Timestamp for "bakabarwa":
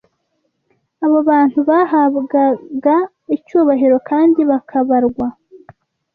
4.51-5.27